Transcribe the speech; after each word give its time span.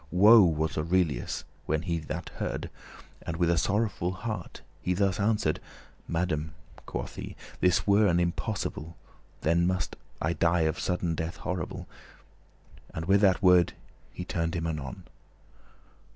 Woe 0.09 0.41
was 0.41 0.79
Aurelius 0.79 1.43
when 1.67 1.81
that 1.81 1.85
he 1.87 1.99
this 1.99 2.23
heard, 2.37 2.71
And 3.21 3.37
with 3.37 3.51
a 3.51 3.57
sorrowful 3.59 4.13
heart 4.13 4.61
he 4.81 4.95
thus 4.95 5.19
answer'd. 5.19 5.59
"Madame, 6.07 6.55
quoth 6.87 7.17
he, 7.17 7.35
"this 7.59 7.85
were 7.85 8.07
an 8.07 8.19
impossible. 8.19 8.97
Then 9.41 9.67
must 9.67 9.95
I 10.19 10.33
die 10.33 10.61
of 10.61 10.79
sudden 10.79 11.13
death 11.13 11.37
horrible." 11.37 11.87
And 12.95 13.05
with 13.05 13.21
that 13.21 13.43
word 13.43 13.73
he 14.11 14.25
turned 14.25 14.55
him 14.55 14.65
anon. 14.65 15.03